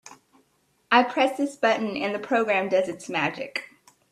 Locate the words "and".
1.95-2.15